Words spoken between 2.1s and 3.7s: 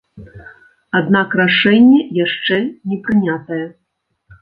яшчэ не прынятае.